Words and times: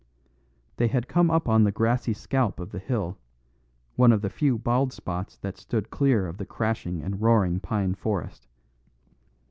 They 0.77 0.87
had 0.87 1.07
come 1.07 1.29
up 1.29 1.47
on 1.47 1.63
the 1.63 1.71
grassy 1.71 2.13
scalp 2.13 2.59
of 2.59 2.71
the 2.71 2.79
hill, 2.79 3.19
one 3.95 4.11
of 4.11 4.23
the 4.23 4.31
few 4.31 4.57
bald 4.57 4.91
spots 4.91 5.37
that 5.37 5.59
stood 5.59 5.91
clear 5.91 6.25
of 6.25 6.37
the 6.39 6.45
crashing 6.47 7.03
and 7.03 7.21
roaring 7.21 7.59
pine 7.59 7.93
forest. 7.93 8.47